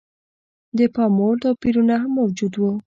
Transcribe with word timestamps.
د 0.77 0.79
پاموړ 0.95 1.33
توپیرونه 1.43 1.93
هم 2.01 2.11
موجود 2.19 2.53
و. 2.57 2.63